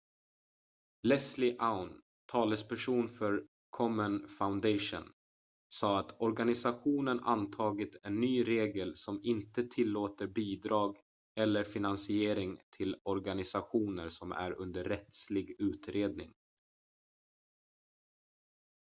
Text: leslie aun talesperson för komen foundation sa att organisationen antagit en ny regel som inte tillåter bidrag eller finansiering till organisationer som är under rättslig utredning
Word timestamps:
leslie 1.07 1.55
aun 1.59 2.01
talesperson 2.31 3.09
för 3.09 3.43
komen 3.69 4.27
foundation 4.29 5.09
sa 5.69 5.99
att 5.99 6.21
organisationen 6.21 7.19
antagit 7.19 7.95
en 8.03 8.19
ny 8.19 8.43
regel 8.43 8.91
som 8.95 9.19
inte 9.23 9.67
tillåter 9.67 10.27
bidrag 10.27 10.97
eller 11.39 11.63
finansiering 11.63 12.57
till 12.77 12.95
organisationer 13.03 14.09
som 14.09 14.31
är 14.31 14.51
under 14.51 14.83
rättslig 14.83 15.55
utredning 15.59 16.33